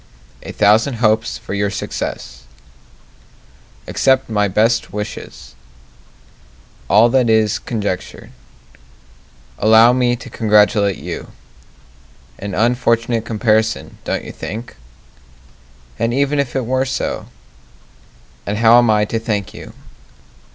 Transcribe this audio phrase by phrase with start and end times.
[0.41, 2.45] A thousand hopes for your success
[3.87, 5.53] Accept my best wishes
[6.89, 8.31] All that is conjecture
[9.59, 11.27] Allow me to congratulate you
[12.39, 14.75] An unfortunate comparison, don't you think?
[15.99, 17.27] And even if it were so?
[18.47, 19.71] And how am I to thank you?